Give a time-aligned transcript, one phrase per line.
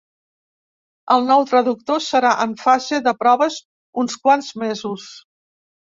[1.15, 3.61] El nou traductor serà en fase de proves
[4.05, 5.11] uns quants mesos.